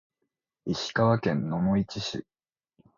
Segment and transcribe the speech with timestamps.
[0.65, 2.25] 石川県野々市市